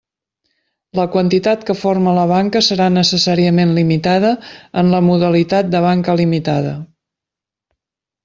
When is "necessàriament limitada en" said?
2.95-4.89